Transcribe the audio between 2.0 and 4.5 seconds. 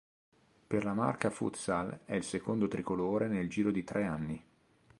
è il secondo tricolore nel giro di tre anni.